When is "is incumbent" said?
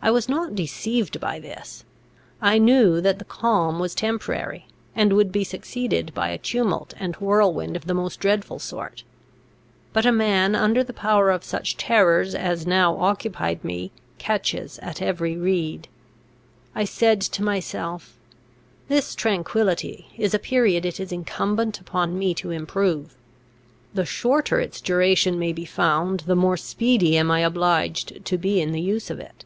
20.98-21.80